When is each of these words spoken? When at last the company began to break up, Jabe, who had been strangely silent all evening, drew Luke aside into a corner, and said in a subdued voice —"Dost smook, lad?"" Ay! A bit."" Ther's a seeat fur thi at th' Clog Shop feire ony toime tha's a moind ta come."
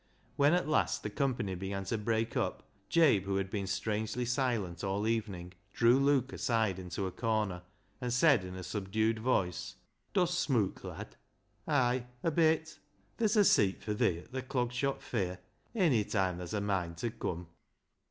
When 0.35 0.55
at 0.55 0.67
last 0.67 1.03
the 1.03 1.11
company 1.11 1.53
began 1.53 1.83
to 1.83 1.97
break 1.99 2.35
up, 2.35 2.63
Jabe, 2.89 3.19
who 3.25 3.35
had 3.35 3.51
been 3.51 3.67
strangely 3.67 4.25
silent 4.25 4.83
all 4.83 5.05
evening, 5.05 5.53
drew 5.73 5.99
Luke 5.99 6.33
aside 6.33 6.79
into 6.79 7.05
a 7.05 7.11
corner, 7.11 7.61
and 8.01 8.11
said 8.11 8.43
in 8.43 8.55
a 8.55 8.63
subdued 8.63 9.19
voice 9.19 9.75
—"Dost 10.15 10.39
smook, 10.39 10.83
lad?"" 10.83 11.17
Ay! 11.67 12.07
A 12.23 12.31
bit."" 12.31 12.79
Ther's 13.19 13.35
a 13.37 13.45
seeat 13.45 13.83
fur 13.83 13.93
thi 13.93 14.17
at 14.17 14.33
th' 14.33 14.47
Clog 14.49 14.71
Shop 14.71 15.03
feire 15.03 15.37
ony 15.75 16.03
toime 16.03 16.39
tha's 16.39 16.55
a 16.55 16.61
moind 16.61 16.97
ta 16.97 17.09
come." 17.19 17.45